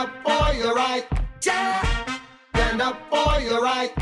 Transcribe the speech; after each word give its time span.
up 0.00 0.10
for 0.24 0.54
your 0.54 0.74
right. 0.74 1.06
Stand 1.40 2.80
up 2.80 2.96
for 3.10 3.38
your 3.40 3.60
right. 3.60 3.92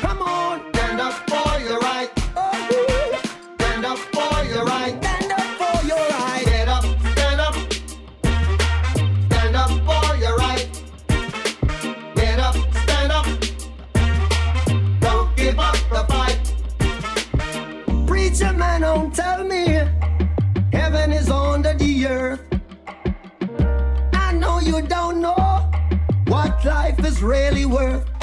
Come 0.00 0.22
on, 0.22 0.72
stand 0.74 1.00
up 1.00 1.14
for 1.28 1.58
your 1.58 1.80
right. 1.80 2.23
really 27.24 27.64
worth 27.64 28.13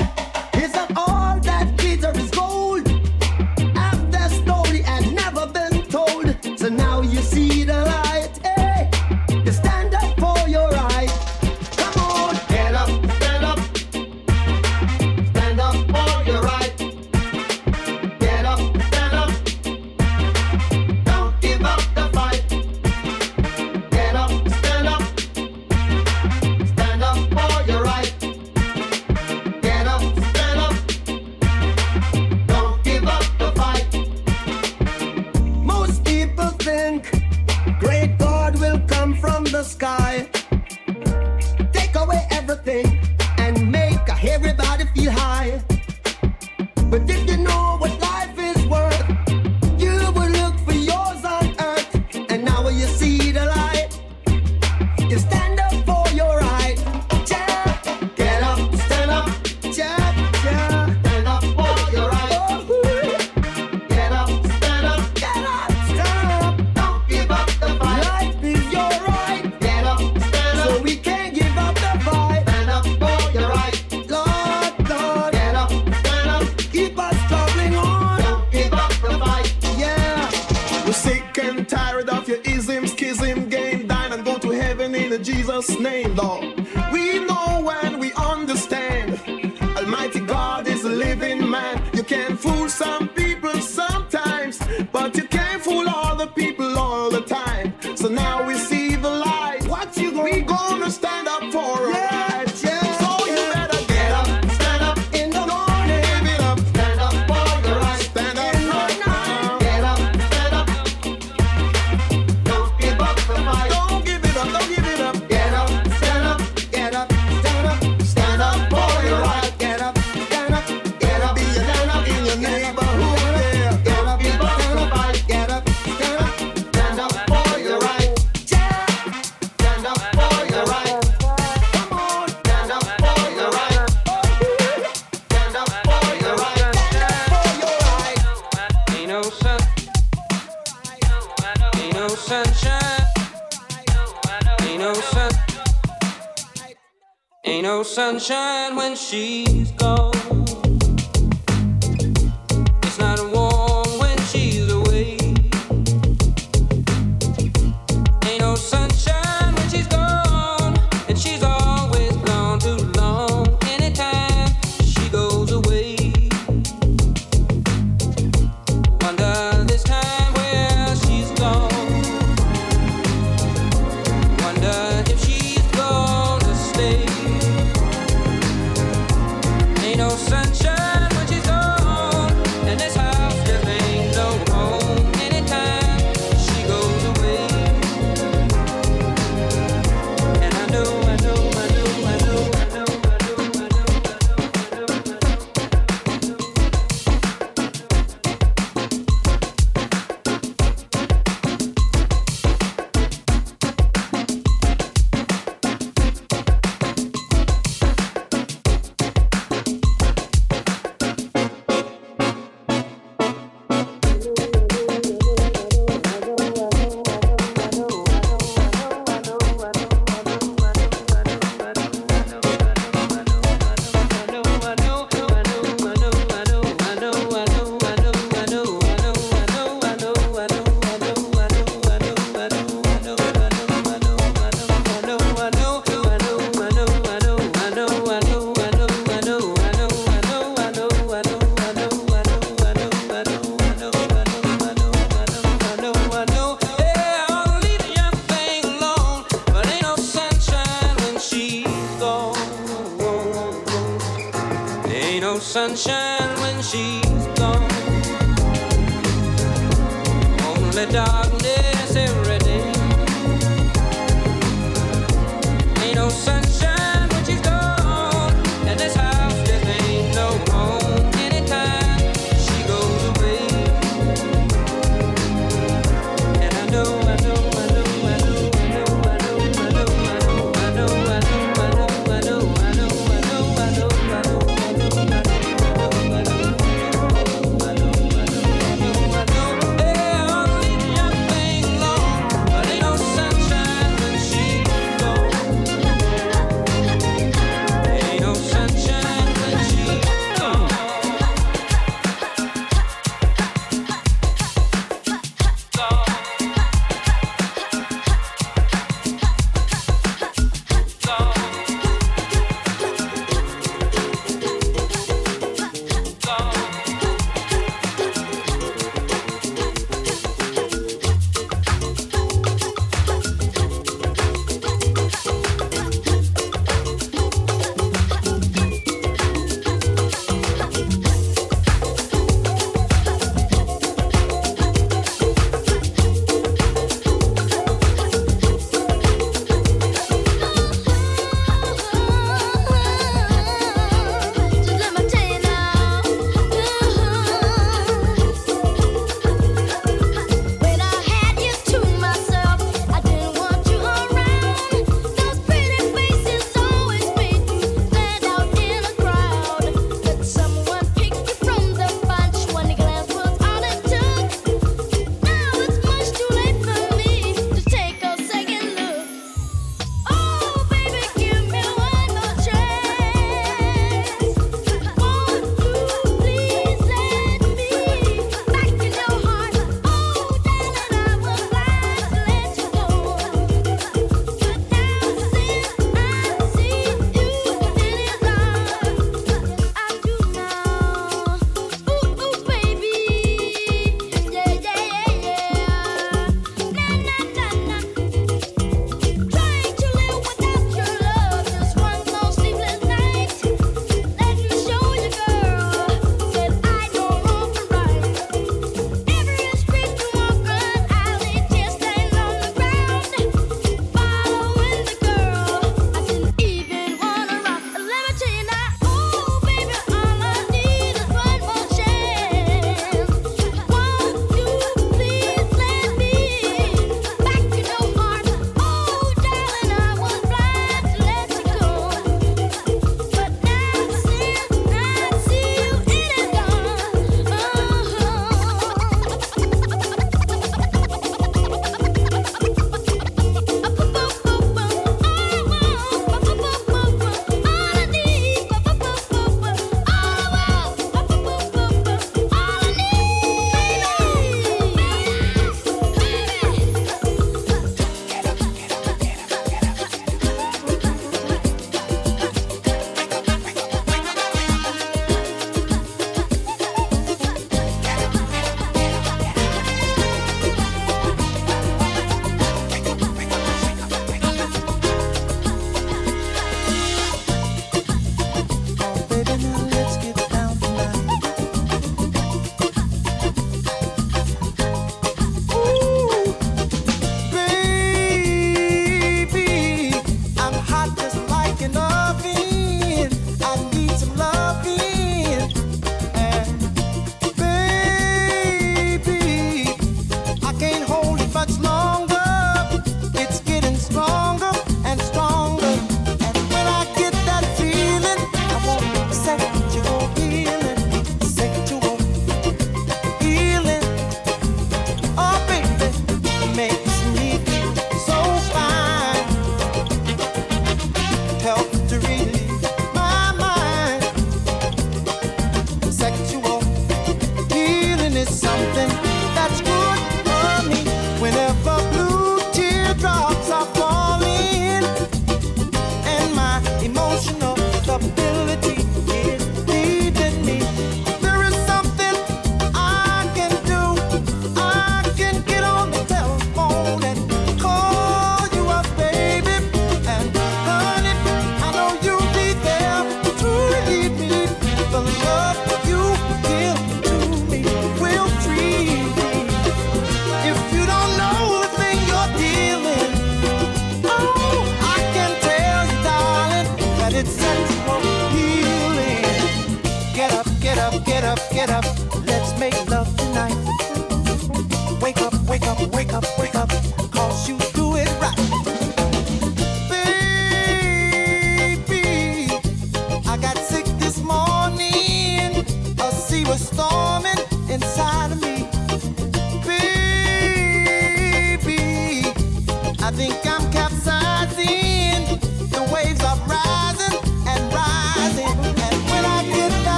Jesus' 85.61 85.79
name, 85.79 86.15
Lord. 86.15 86.50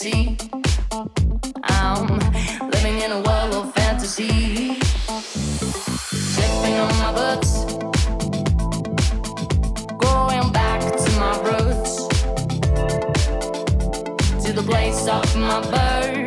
I'm 0.00 0.14
living 2.70 3.02
in 3.02 3.10
a 3.10 3.20
world 3.20 3.52
of 3.52 3.74
fantasy. 3.74 4.78
My 7.00 7.12
books, 7.12 7.64
going 9.98 10.52
back 10.52 10.82
to 10.82 11.10
my 11.18 11.36
roots, 11.48 12.06
to 14.44 14.52
the 14.52 14.62
place 14.62 15.08
of 15.08 15.36
my 15.36 15.60
birth. 15.68 16.17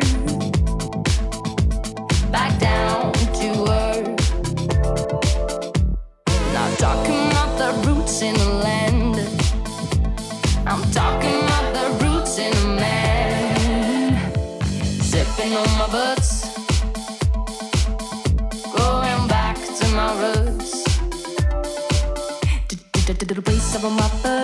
double 23.82 23.96
my 23.96 24.08
butt. 24.22 24.41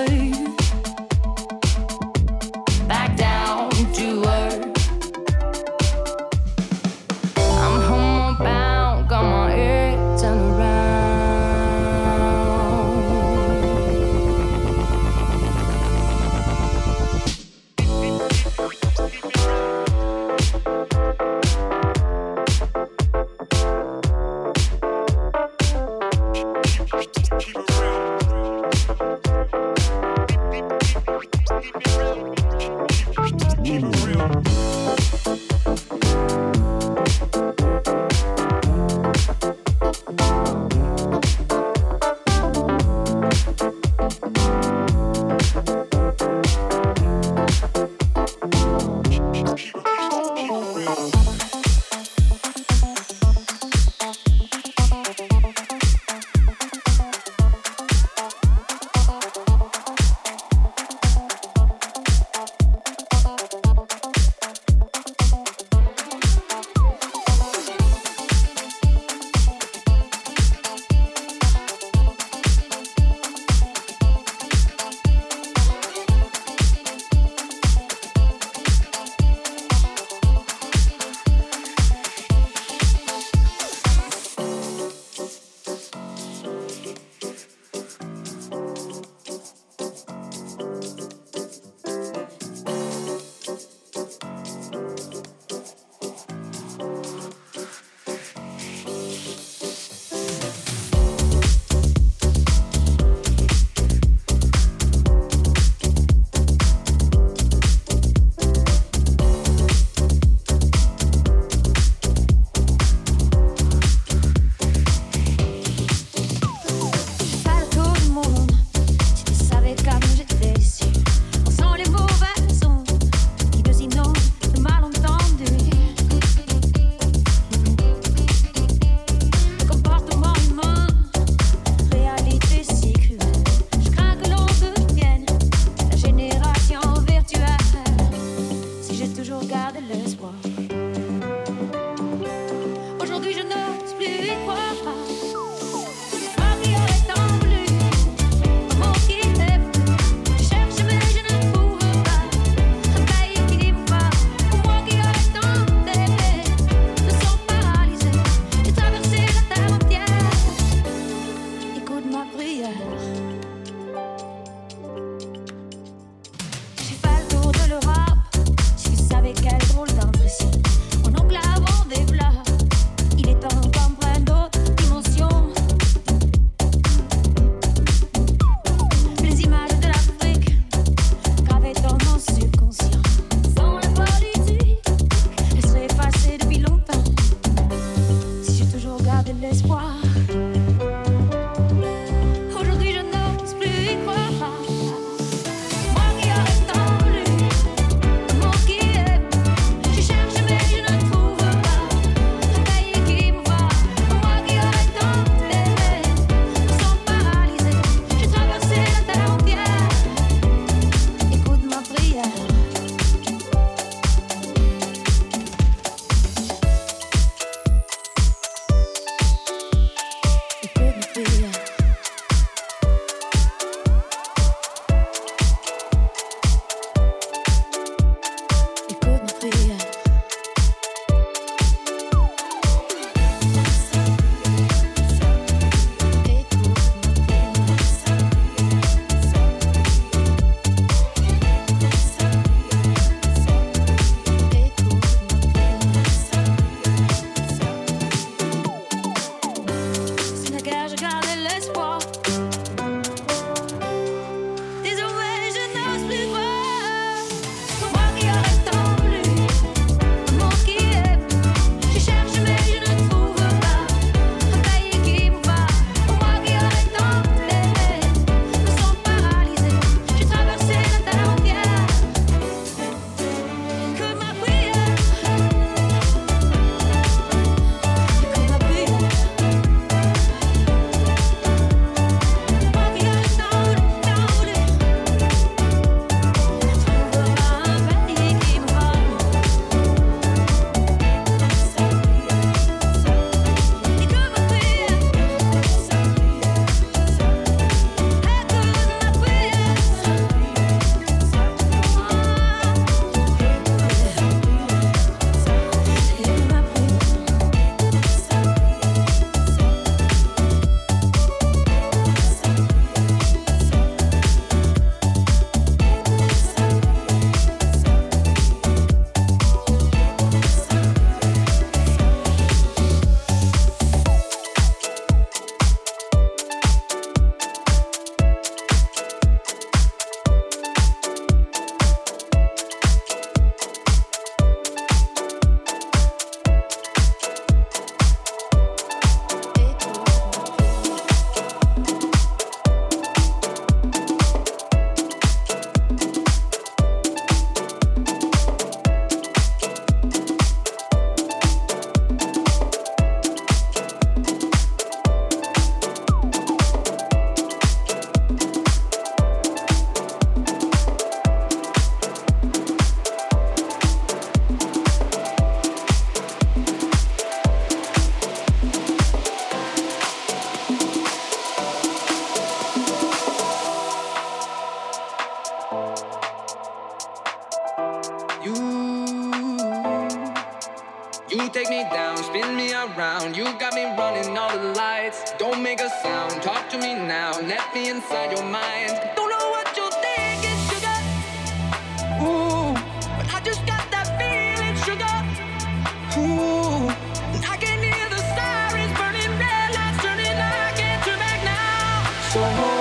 So 402.29 402.78